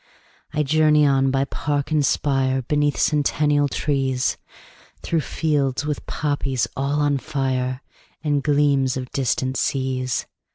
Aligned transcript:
20 0.53 0.59
I 0.59 0.63
journey 0.63 1.05
on 1.05 1.29
by 1.29 1.45
park 1.45 1.91
and 1.91 2.03
spire, 2.03 2.63
Beneath 2.63 2.97
centennial 2.97 3.67
trees, 3.67 4.35
Through 5.03 5.21
fields 5.21 5.85
with 5.85 6.07
poppies 6.07 6.67
all 6.75 7.01
on 7.01 7.19
fire, 7.19 7.81
And 8.23 8.41
gleams 8.41 8.97
of 8.97 9.11
distant 9.11 9.57
seas. 9.57 10.25